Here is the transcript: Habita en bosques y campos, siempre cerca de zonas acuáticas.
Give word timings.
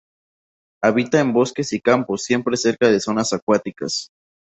Habita 0.83 1.19
en 1.19 1.31
bosques 1.31 1.73
y 1.73 1.79
campos, 1.79 2.23
siempre 2.23 2.57
cerca 2.57 2.87
de 2.89 2.99
zonas 2.99 3.33
acuáticas. 3.33 4.09